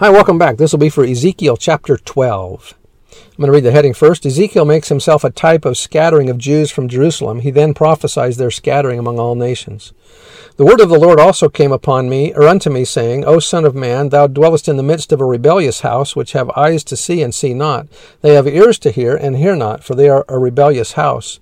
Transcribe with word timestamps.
Hi, 0.00 0.08
welcome 0.08 0.38
back. 0.38 0.56
This 0.56 0.72
will 0.72 0.78
be 0.78 0.88
for 0.88 1.04
Ezekiel 1.04 1.58
chapter 1.58 1.98
12. 1.98 2.72
I'm 3.12 3.36
going 3.36 3.48
to 3.48 3.52
read 3.52 3.64
the 3.64 3.70
heading 3.70 3.92
first. 3.92 4.24
Ezekiel 4.24 4.64
makes 4.64 4.88
himself 4.88 5.24
a 5.24 5.30
type 5.30 5.66
of 5.66 5.76
scattering 5.76 6.30
of 6.30 6.38
Jews 6.38 6.70
from 6.70 6.88
Jerusalem. 6.88 7.40
He 7.40 7.50
then 7.50 7.74
prophesies 7.74 8.38
their 8.38 8.50
scattering 8.50 8.98
among 8.98 9.18
all 9.18 9.34
nations. 9.34 9.92
The 10.56 10.64
word 10.64 10.80
of 10.80 10.88
the 10.88 10.98
Lord 10.98 11.20
also 11.20 11.50
came 11.50 11.70
upon 11.70 12.08
me, 12.08 12.32
or 12.32 12.44
unto 12.44 12.70
me, 12.70 12.86
saying, 12.86 13.26
O 13.26 13.40
Son 13.40 13.66
of 13.66 13.74
man, 13.74 14.08
thou 14.08 14.26
dwellest 14.26 14.68
in 14.68 14.78
the 14.78 14.82
midst 14.82 15.12
of 15.12 15.20
a 15.20 15.26
rebellious 15.26 15.80
house, 15.80 16.16
which 16.16 16.32
have 16.32 16.48
eyes 16.56 16.82
to 16.84 16.96
see 16.96 17.20
and 17.20 17.34
see 17.34 17.52
not. 17.52 17.86
They 18.22 18.32
have 18.32 18.48
ears 18.48 18.78
to 18.78 18.90
hear 18.90 19.14
and 19.14 19.36
hear 19.36 19.54
not, 19.54 19.84
for 19.84 19.94
they 19.94 20.08
are 20.08 20.24
a 20.30 20.38
rebellious 20.38 20.92
house. 20.92 21.40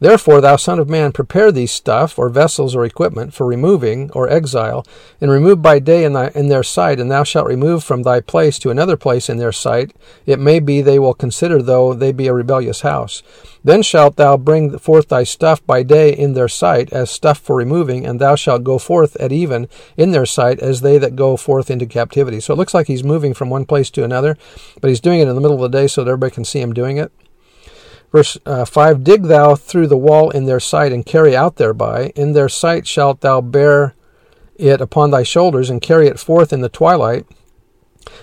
Therefore, 0.00 0.40
thou 0.40 0.56
son 0.56 0.78
of 0.78 0.88
man, 0.88 1.10
prepare 1.10 1.50
these 1.50 1.72
stuff, 1.72 2.18
or 2.18 2.28
vessels, 2.28 2.76
or 2.76 2.84
equipment, 2.84 3.34
for 3.34 3.46
removing, 3.46 4.10
or 4.12 4.28
exile, 4.28 4.86
and 5.20 5.30
remove 5.30 5.60
by 5.60 5.80
day 5.80 6.04
in, 6.04 6.12
thy, 6.12 6.28
in 6.36 6.48
their 6.48 6.62
sight, 6.62 7.00
and 7.00 7.10
thou 7.10 7.24
shalt 7.24 7.48
remove 7.48 7.82
from 7.82 8.02
thy 8.02 8.20
place 8.20 8.58
to 8.60 8.70
another 8.70 8.96
place 8.96 9.28
in 9.28 9.38
their 9.38 9.50
sight. 9.50 9.92
It 10.24 10.38
may 10.38 10.60
be 10.60 10.80
they 10.80 11.00
will 11.00 11.14
consider, 11.14 11.60
though 11.60 11.94
they 11.94 12.12
be 12.12 12.28
a 12.28 12.34
rebellious 12.34 12.82
house. 12.82 13.24
Then 13.64 13.82
shalt 13.82 14.16
thou 14.16 14.36
bring 14.36 14.78
forth 14.78 15.08
thy 15.08 15.24
stuff 15.24 15.66
by 15.66 15.82
day 15.82 16.14
in 16.14 16.34
their 16.34 16.48
sight, 16.48 16.92
as 16.92 17.10
stuff 17.10 17.38
for 17.38 17.56
removing, 17.56 18.06
and 18.06 18.20
thou 18.20 18.36
shalt 18.36 18.62
go 18.62 18.78
forth 18.78 19.16
at 19.16 19.32
even 19.32 19.68
in 19.96 20.12
their 20.12 20.26
sight, 20.26 20.60
as 20.60 20.80
they 20.80 20.98
that 20.98 21.16
go 21.16 21.36
forth 21.36 21.70
into 21.70 21.86
captivity. 21.86 22.38
So 22.38 22.54
it 22.54 22.56
looks 22.56 22.74
like 22.74 22.86
he's 22.86 23.02
moving 23.02 23.34
from 23.34 23.50
one 23.50 23.64
place 23.64 23.90
to 23.90 24.04
another, 24.04 24.38
but 24.80 24.88
he's 24.88 25.00
doing 25.00 25.18
it 25.18 25.26
in 25.26 25.34
the 25.34 25.40
middle 25.40 25.62
of 25.62 25.72
the 25.72 25.76
day 25.76 25.88
so 25.88 26.04
that 26.04 26.10
everybody 26.10 26.34
can 26.34 26.44
see 26.44 26.60
him 26.60 26.72
doing 26.72 26.98
it. 26.98 27.10
Verse 28.10 28.38
uh, 28.46 28.64
5 28.64 29.04
Dig 29.04 29.24
thou 29.24 29.54
through 29.54 29.86
the 29.86 29.96
wall 29.96 30.30
in 30.30 30.46
their 30.46 30.60
sight, 30.60 30.92
and 30.92 31.04
carry 31.04 31.36
out 31.36 31.56
thereby. 31.56 32.12
In 32.16 32.32
their 32.32 32.48
sight 32.48 32.86
shalt 32.86 33.20
thou 33.20 33.40
bear 33.40 33.94
it 34.56 34.80
upon 34.80 35.10
thy 35.10 35.22
shoulders, 35.22 35.70
and 35.70 35.82
carry 35.82 36.08
it 36.08 36.18
forth 36.18 36.52
in 36.52 36.60
the 36.60 36.68
twilight. 36.68 37.26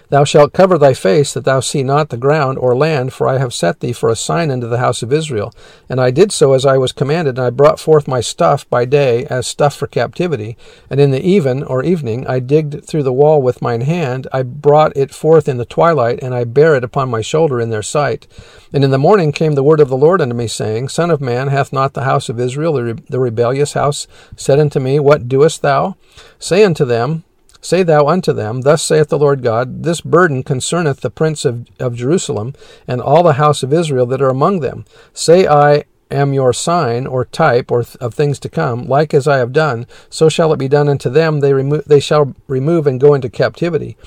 Thou 0.10 0.24
shalt 0.24 0.54
cover 0.54 0.78
thy 0.78 0.94
face, 0.94 1.34
that 1.34 1.46
thou 1.46 1.60
see 1.60 1.84
not 1.84 2.10
the 2.10 2.18
ground 2.18 2.58
or 2.58 2.76
land, 2.76 3.14
for 3.14 3.28
I 3.28 3.38
have 3.38 3.54
set 3.54 3.80
thee 3.80 3.94
for 3.94 4.10
a 4.10 4.16
sign 4.16 4.52
unto 4.52 4.68
the 4.68 4.80
house 4.80 5.02
of 5.02 5.12
Israel. 5.12 5.54
And 5.90 6.00
I 6.00 6.12
did 6.12 6.32
so 6.32 6.54
as 6.54 6.66
I 6.66 6.78
was 6.78 6.92
commanded, 6.92 7.38
and 7.38 7.48
I 7.48 7.50
brought 7.50 7.80
forth 7.80 8.08
my 8.08 8.22
stuff 8.22 8.70
by 8.70 8.86
day 8.86 9.26
as 9.26 9.48
stuff 9.48 9.76
for 9.76 9.88
captivity. 9.88 10.58
And 10.90 11.00
in 11.00 11.12
the 11.12 11.22
even 11.22 11.64
or 11.64 11.84
evening 11.84 12.26
I 12.28 12.40
digged 12.40 12.86
through 12.86 13.04
the 13.04 13.14
wall 13.14 13.42
with 13.42 13.62
mine 13.62 13.82
hand, 13.82 14.28
I 14.32 14.44
brought 14.44 14.96
it 14.96 15.14
forth 15.14 15.48
in 15.48 15.58
the 15.58 15.66
twilight, 15.66 16.20
and 16.22 16.34
I 16.34 16.44
bare 16.44 16.76
it 16.76 16.84
upon 16.84 17.10
my 17.10 17.22
shoulder 17.22 17.60
in 17.60 17.70
their 17.70 17.84
sight. 17.84 18.28
And 18.74 18.84
in 18.84 18.92
the 18.92 18.98
morning 18.98 19.32
came 19.32 19.54
the 19.54 19.64
word 19.64 19.80
of 19.80 19.90
the 19.90 19.98
Lord 19.98 20.22
unto 20.22 20.36
me, 20.36 20.48
saying, 20.48 20.90
Son 20.90 21.10
of 21.10 21.22
man, 21.22 21.48
hath 21.48 21.74
not 21.74 21.94
the 21.94 22.04
house 22.04 22.30
of 22.30 22.40
Israel, 22.40 22.74
the, 22.74 22.84
re- 22.84 23.04
the 23.10 23.20
rebellious 23.20 23.74
house, 23.74 24.08
said 24.36 24.60
unto 24.60 24.80
me, 24.80 25.00
What 25.00 25.28
doest 25.28 25.62
thou? 25.62 25.96
Say 26.40 26.64
unto 26.64 26.86
them, 26.86 27.24
Say 27.66 27.82
thou 27.82 28.06
unto 28.06 28.32
them, 28.32 28.62
Thus 28.62 28.84
saith 28.84 29.10
the 29.10 29.18
Lord 29.18 29.42
God, 29.42 29.82
This 29.82 30.00
burden 30.00 30.44
concerneth 30.44 31.02
the 31.02 31.10
prince 31.10 31.46
of, 31.46 31.66
of 31.80 31.96
Jerusalem, 31.96 32.54
and 32.88 33.02
all 33.02 33.24
the 33.24 33.34
house 33.42 33.64
of 33.64 33.74
Israel 33.74 34.06
that 34.06 34.22
are 34.22 34.30
among 34.30 34.60
them. 34.60 34.86
Say 35.16 35.48
I 35.48 35.86
am 36.12 36.32
your 36.32 36.54
sign 36.54 37.08
or 37.08 37.26
type 37.26 37.72
or 37.72 37.84
th- 37.84 37.96
of 37.96 38.14
things 38.14 38.38
to 38.42 38.50
come, 38.50 38.88
like 38.88 39.16
as 39.16 39.28
I 39.28 39.38
have 39.38 39.52
done, 39.52 39.88
so 40.12 40.30
shall 40.30 40.54
it 40.54 40.58
be 40.58 40.68
done 40.68 40.88
unto 40.88 41.10
them. 41.10 41.40
They 41.40 41.54
remo- 41.54 41.82
they 41.88 42.00
shall 42.00 42.36
remove 42.48 42.86
and 42.86 43.02
go 43.02 43.16
into 43.16 43.30
captivity, 43.30 43.98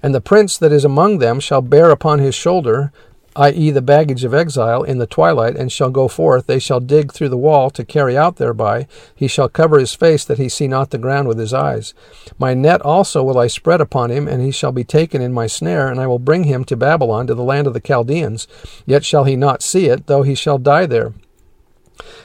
and 0.00 0.14
the 0.14 0.20
prince 0.20 0.56
that 0.56 0.70
is 0.70 0.84
among 0.84 1.18
them 1.18 1.40
shall 1.40 1.60
bear 1.60 1.90
upon 1.90 2.20
his 2.20 2.36
shoulder 2.36 2.92
i.e., 3.38 3.70
the 3.70 3.80
baggage 3.80 4.24
of 4.24 4.34
exile, 4.34 4.82
in 4.82 4.98
the 4.98 5.06
twilight, 5.06 5.56
and 5.56 5.70
shall 5.70 5.90
go 5.90 6.08
forth. 6.08 6.46
They 6.46 6.58
shall 6.58 6.80
dig 6.80 7.12
through 7.12 7.28
the 7.28 7.38
wall 7.38 7.70
to 7.70 7.84
carry 7.84 8.16
out 8.16 8.36
thereby. 8.36 8.86
He 9.14 9.28
shall 9.28 9.48
cover 9.48 9.78
his 9.78 9.94
face 9.94 10.24
that 10.24 10.38
he 10.38 10.48
see 10.48 10.66
not 10.66 10.90
the 10.90 10.98
ground 10.98 11.28
with 11.28 11.38
his 11.38 11.54
eyes. 11.54 11.94
My 12.38 12.52
net 12.52 12.82
also 12.82 13.22
will 13.22 13.38
I 13.38 13.46
spread 13.46 13.80
upon 13.80 14.10
him, 14.10 14.26
and 14.26 14.42
he 14.42 14.50
shall 14.50 14.72
be 14.72 14.84
taken 14.84 15.22
in 15.22 15.32
my 15.32 15.46
snare, 15.46 15.88
and 15.88 16.00
I 16.00 16.06
will 16.08 16.18
bring 16.18 16.44
him 16.44 16.64
to 16.64 16.76
Babylon, 16.76 17.26
to 17.28 17.34
the 17.34 17.42
land 17.42 17.66
of 17.66 17.74
the 17.74 17.80
Chaldeans. 17.80 18.48
Yet 18.84 19.04
shall 19.04 19.24
he 19.24 19.36
not 19.36 19.62
see 19.62 19.86
it, 19.86 20.08
though 20.08 20.22
he 20.22 20.34
shall 20.34 20.58
die 20.58 20.86
there. 20.86 21.12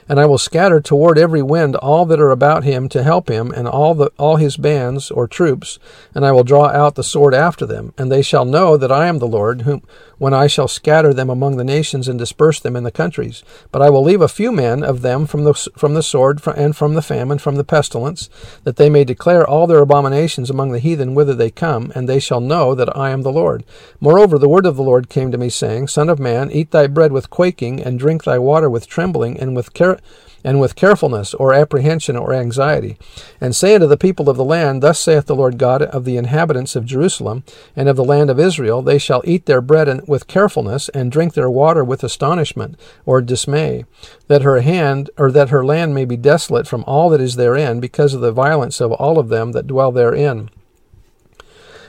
And 0.07 0.19
I 0.19 0.25
will 0.25 0.37
scatter 0.37 0.81
toward 0.81 1.17
every 1.17 1.41
wind 1.41 1.75
all 1.75 2.05
that 2.05 2.19
are 2.19 2.31
about 2.31 2.63
him 2.63 2.89
to 2.89 3.03
help 3.03 3.29
him, 3.29 3.51
and 3.51 3.67
all 3.67 3.95
the 3.95 4.11
all 4.19 4.35
his 4.35 4.57
bands 4.57 5.09
or 5.09 5.27
troops, 5.27 5.79
and 6.13 6.25
I 6.25 6.31
will 6.31 6.43
draw 6.43 6.67
out 6.67 6.95
the 6.95 7.03
sword 7.03 7.33
after 7.33 7.65
them, 7.65 7.93
and 7.97 8.11
they 8.11 8.21
shall 8.21 8.45
know 8.45 8.77
that 8.77 8.91
I 8.91 9.07
am 9.07 9.19
the 9.19 9.27
Lord, 9.27 9.61
whom 9.61 9.81
when 10.23 10.33
I 10.33 10.47
shall 10.47 10.69
scatter 10.69 11.13
them 11.13 11.29
among 11.29 11.57
the 11.57 11.65
nations 11.65 12.07
and 12.07 12.17
disperse 12.17 12.57
them 12.57 12.77
in 12.77 12.83
the 12.83 12.91
countries. 12.91 13.43
But 13.73 13.81
I 13.81 13.89
will 13.89 14.01
leave 14.01 14.21
a 14.21 14.29
few 14.29 14.53
men 14.53 14.81
of 14.81 15.01
them 15.01 15.25
from 15.25 15.43
the 15.43 15.53
from 15.53 15.95
the 15.95 16.01
sword 16.01 16.39
and 16.55 16.73
from 16.73 16.93
the 16.93 17.01
famine, 17.01 17.39
from 17.39 17.57
the 17.57 17.65
pestilence, 17.65 18.29
that 18.63 18.77
they 18.77 18.89
may 18.89 19.03
declare 19.03 19.45
all 19.45 19.67
their 19.67 19.81
abominations 19.81 20.49
among 20.49 20.71
the 20.71 20.79
heathen 20.79 21.13
whither 21.13 21.33
they 21.33 21.51
come, 21.51 21.91
and 21.93 22.07
they 22.07 22.21
shall 22.21 22.39
know 22.39 22.73
that 22.73 22.95
I 22.97 23.09
am 23.09 23.23
the 23.23 23.33
Lord. 23.33 23.65
Moreover, 23.99 24.39
the 24.39 24.47
word 24.47 24.65
of 24.65 24.77
the 24.77 24.81
Lord 24.81 25.09
came 25.09 25.29
to 25.29 25.37
me, 25.37 25.49
saying, 25.49 25.89
Son 25.89 26.07
of 26.07 26.19
man, 26.19 26.49
eat 26.51 26.71
thy 26.71 26.87
bread 26.87 27.11
with 27.11 27.29
quaking, 27.29 27.83
and 27.83 27.99
drink 27.99 28.23
thy 28.23 28.39
water 28.39 28.69
with 28.69 28.87
trembling, 28.87 29.37
and 29.37 29.57
with 29.57 29.73
care 29.73 29.99
and 30.43 30.59
with 30.59 30.75
carefulness 30.75 31.33
or 31.33 31.53
apprehension 31.53 32.15
or 32.15 32.33
anxiety. 32.33 32.97
And 33.39 33.55
say 33.55 33.75
unto 33.75 33.87
the 33.87 33.97
people 33.97 34.29
of 34.29 34.37
the 34.37 34.43
land, 34.43 34.81
Thus 34.81 34.99
saith 34.99 35.25
the 35.25 35.35
Lord 35.35 35.57
God 35.57 35.81
of 35.81 36.05
the 36.05 36.17
inhabitants 36.17 36.75
of 36.75 36.85
Jerusalem 36.85 37.43
and 37.75 37.87
of 37.87 37.95
the 37.95 38.03
land 38.03 38.29
of 38.29 38.39
Israel, 38.39 38.81
They 38.81 38.97
shall 38.97 39.21
eat 39.25 39.45
their 39.45 39.61
bread 39.61 40.07
with 40.07 40.27
carefulness, 40.27 40.89
and 40.89 41.11
drink 41.11 41.33
their 41.33 41.49
water 41.49 41.83
with 41.83 42.03
astonishment 42.03 42.79
or 43.05 43.21
dismay, 43.21 43.85
that 44.27 44.41
her 44.41 44.61
hand 44.61 45.09
or 45.17 45.31
that 45.31 45.49
her 45.49 45.65
land 45.65 45.93
may 45.93 46.05
be 46.05 46.17
desolate 46.17 46.67
from 46.67 46.83
all 46.85 47.09
that 47.09 47.21
is 47.21 47.35
therein, 47.35 47.79
because 47.79 48.13
of 48.13 48.21
the 48.21 48.31
violence 48.31 48.81
of 48.81 48.91
all 48.93 49.19
of 49.19 49.29
them 49.29 49.51
that 49.51 49.67
dwell 49.67 49.91
therein. 49.91 50.49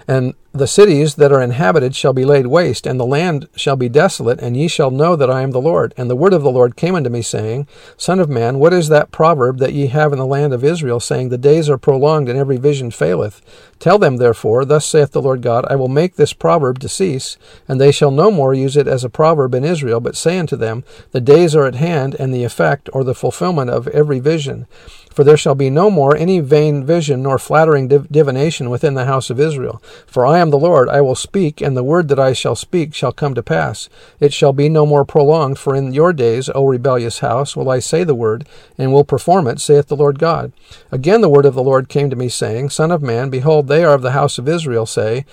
And 0.06 0.34
the 0.54 0.68
cities 0.68 1.16
that 1.16 1.32
are 1.32 1.42
inhabited 1.42 1.96
shall 1.96 2.12
be 2.12 2.24
laid 2.24 2.46
waste, 2.46 2.86
and 2.86 2.98
the 2.98 3.04
land 3.04 3.48
shall 3.56 3.74
be 3.74 3.88
desolate, 3.88 4.38
and 4.40 4.56
ye 4.56 4.68
shall 4.68 4.92
know 4.92 5.16
that 5.16 5.28
I 5.28 5.42
am 5.42 5.50
the 5.50 5.60
Lord. 5.60 5.92
And 5.96 6.08
the 6.08 6.14
word 6.14 6.32
of 6.32 6.44
the 6.44 6.50
Lord 6.50 6.76
came 6.76 6.94
unto 6.94 7.10
me, 7.10 7.22
saying, 7.22 7.66
Son 7.96 8.20
of 8.20 8.28
man, 8.28 8.60
what 8.60 8.72
is 8.72 8.88
that 8.88 9.10
proverb 9.10 9.58
that 9.58 9.72
ye 9.72 9.88
have 9.88 10.12
in 10.12 10.18
the 10.20 10.24
land 10.24 10.54
of 10.54 10.62
Israel, 10.62 11.00
saying, 11.00 11.30
The 11.30 11.38
days 11.38 11.68
are 11.68 11.76
prolonged, 11.76 12.28
and 12.28 12.38
every 12.38 12.56
vision 12.56 12.92
faileth? 12.92 13.42
Tell 13.80 13.98
them, 13.98 14.18
therefore, 14.18 14.64
Thus 14.64 14.86
saith 14.86 15.10
the 15.10 15.20
Lord 15.20 15.42
God, 15.42 15.66
I 15.68 15.74
will 15.74 15.88
make 15.88 16.14
this 16.14 16.32
proverb 16.32 16.78
to 16.78 16.88
cease, 16.88 17.36
and 17.66 17.80
they 17.80 17.90
shall 17.90 18.12
no 18.12 18.30
more 18.30 18.54
use 18.54 18.76
it 18.76 18.86
as 18.86 19.02
a 19.02 19.10
proverb 19.10 19.56
in 19.56 19.64
Israel, 19.64 19.98
but 19.98 20.14
say 20.14 20.38
unto 20.38 20.54
them, 20.54 20.84
The 21.10 21.20
days 21.20 21.56
are 21.56 21.66
at 21.66 21.74
hand, 21.74 22.14
and 22.20 22.32
the 22.32 22.44
effect, 22.44 22.88
or 22.92 23.02
the 23.02 23.12
fulfillment 23.12 23.70
of 23.70 23.88
every 23.88 24.20
vision. 24.20 24.68
For 25.14 25.22
there 25.22 25.36
shall 25.36 25.54
be 25.54 25.70
no 25.70 25.90
more 25.90 26.16
any 26.16 26.40
vain 26.40 26.84
vision 26.84 27.22
nor 27.22 27.38
flattering 27.38 27.86
div- 27.86 28.10
divination 28.10 28.68
within 28.68 28.94
the 28.94 29.04
house 29.04 29.30
of 29.30 29.38
Israel. 29.38 29.80
For 30.06 30.26
I 30.26 30.40
am 30.44 30.50
the 30.50 30.58
Lord, 30.58 30.88
I 30.88 31.00
will 31.00 31.14
speak, 31.14 31.60
and 31.60 31.76
the 31.76 31.82
word 31.82 32.08
that 32.08 32.18
I 32.20 32.34
shall 32.34 32.54
speak 32.54 32.94
shall 32.94 33.12
come 33.12 33.34
to 33.34 33.42
pass. 33.42 33.88
It 34.20 34.32
shall 34.32 34.52
be 34.52 34.68
no 34.68 34.84
more 34.84 35.04
prolonged, 35.04 35.58
for 35.58 35.74
in 35.74 35.92
your 35.92 36.12
days, 36.12 36.50
O 36.54 36.66
rebellious 36.66 37.20
house, 37.20 37.56
will 37.56 37.70
I 37.70 37.78
say 37.78 38.04
the 38.04 38.14
word, 38.14 38.46
and 38.76 38.92
will 38.92 39.04
perform 39.04 39.46
it, 39.48 39.60
saith 39.60 39.88
the 39.88 39.96
Lord 39.96 40.18
God. 40.18 40.52
Again 40.92 41.22
the 41.22 41.28
word 41.28 41.46
of 41.46 41.54
the 41.54 41.62
Lord 41.62 41.88
came 41.88 42.10
to 42.10 42.16
me, 42.16 42.28
saying, 42.28 42.70
Son 42.70 42.92
of 42.92 43.02
man, 43.02 43.30
behold, 43.30 43.66
they 43.66 43.82
are 43.82 43.94
of 43.94 44.02
the 44.02 44.12
house 44.12 44.38
of 44.38 44.48
Israel, 44.48 44.86
say, 44.86 45.24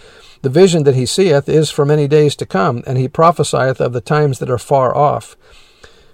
The 0.42 0.50
vision 0.50 0.84
that 0.84 0.96
he 0.96 1.06
seeth 1.06 1.50
is 1.50 1.70
for 1.70 1.86
many 1.86 2.08
days 2.08 2.36
to 2.38 2.46
come, 2.46 2.82
and 2.88 2.98
he 2.98 3.08
prophesieth 3.08 3.82
of 3.82 3.94
the 3.94 4.02
times 4.02 4.40
that 4.40 4.50
are 4.50 4.58
far 4.58 4.96
off. 4.96 5.36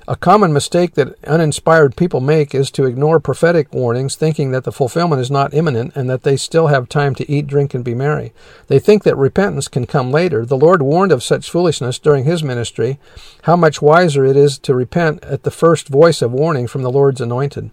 A 0.09 0.15
common 0.15 0.54
mistake 0.54 0.94
that 0.94 1.21
uninspired 1.25 1.98
people 1.98 2.21
make 2.21 2.56
is 2.56 2.71
to 2.71 2.86
ignore 2.86 3.19
prophetic 3.19 3.74
warnings, 3.74 4.15
thinking 4.15 4.51
that 4.51 4.63
the 4.63 4.71
fulfillment 4.71 5.19
is 5.19 5.30
not 5.30 5.54
imminent 5.54 5.94
and 5.98 6.09
that 6.09 6.24
they 6.24 6.38
still 6.38 6.68
have 6.68 6.88
time 6.88 7.13
to 7.15 7.30
eat, 7.30 7.45
drink, 7.45 7.74
and 7.74 7.83
be 7.83 7.94
merry. 7.94 8.31
They 8.68 8.80
think 8.80 9.04
that 9.04 9.18
repentance 9.18 9.68
can 9.68 9.86
come 9.86 10.09
later. 10.09 10.45
The 10.45 10.56
Lord 10.56 10.81
warned 10.81 11.12
of 11.12 11.24
such 11.24 11.51
foolishness 11.51 12.00
during 12.00 12.24
his 12.24 12.42
ministry. 12.42 13.00
How 13.42 13.57
much 13.57 13.81
wiser 13.81 14.24
it 14.24 14.38
is 14.38 14.57
to 14.59 14.74
repent 14.74 15.25
at 15.25 15.44
the 15.44 15.51
first 15.51 15.89
voice 15.89 16.21
of 16.21 16.31
warning 16.31 16.68
from 16.68 16.83
the 16.83 16.92
Lord's 16.92 17.19
anointed. 17.19 17.69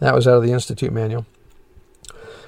That 0.00 0.14
was 0.14 0.26
out 0.26 0.38
of 0.38 0.42
the 0.42 0.52
Institute 0.52 0.92
Manual. 0.92 1.24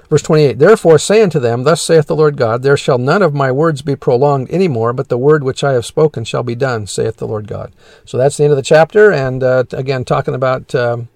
Verse 0.08 0.22
28 0.22 0.58
Therefore 0.58 0.98
say 0.98 1.22
unto 1.22 1.38
them, 1.38 1.64
Thus 1.64 1.82
saith 1.82 2.06
the 2.06 2.16
Lord 2.16 2.36
God, 2.36 2.62
There 2.62 2.76
shall 2.76 2.98
none 2.98 3.22
of 3.22 3.34
my 3.34 3.52
words 3.52 3.82
be 3.82 3.96
prolonged 3.96 4.50
any 4.50 4.68
more, 4.68 4.92
but 4.92 5.08
the 5.08 5.18
word 5.18 5.44
which 5.44 5.62
I 5.62 5.72
have 5.72 5.86
spoken 5.86 6.24
shall 6.24 6.42
be 6.42 6.54
done, 6.54 6.86
saith 6.86 7.16
the 7.16 7.26
Lord 7.26 7.46
God. 7.46 7.72
So 8.04 8.16
that's 8.16 8.36
the 8.36 8.44
end 8.44 8.52
of 8.52 8.56
the 8.56 8.62
chapter, 8.62 9.12
and 9.12 9.42
uh, 9.42 9.64
again, 9.72 10.04
talking 10.04 10.34
about 10.34 10.74
um, 10.74 11.08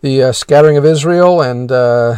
the 0.00 0.22
uh, 0.24 0.32
scattering 0.32 0.76
of 0.76 0.84
Israel 0.84 1.40
and 1.40 1.70
uh, 1.70 2.16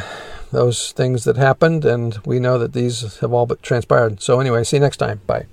those 0.51 0.93
things 0.93 1.25
that 1.25 1.37
happened, 1.37 1.85
and 1.85 2.19
we 2.25 2.39
know 2.39 2.59
that 2.59 2.73
these 2.73 3.19
have 3.19 3.33
all 3.33 3.47
but 3.47 3.63
transpired. 3.63 4.23
So, 4.23 4.41
anyway, 4.41 4.65
see 4.65 4.77
you 4.77 4.81
next 4.81 4.97
time. 4.99 5.21
Bye. 5.27 5.47